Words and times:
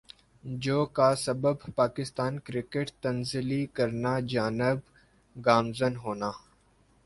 جو 0.43 0.85
کا 0.95 1.09
سبب 1.15 1.57
پاکستان 1.75 2.39
کرکٹ 2.39 2.91
تنزلی 3.01 3.65
کرنا 3.73 4.13
جانب 4.29 4.77
گامزن 5.35 5.95
ہونا 5.95 6.31